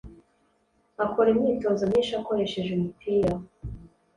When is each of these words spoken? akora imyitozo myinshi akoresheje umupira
akora 1.05 1.27
imyitozo 1.31 1.81
myinshi 1.89 2.13
akoresheje 2.19 2.69
umupira 2.73 3.33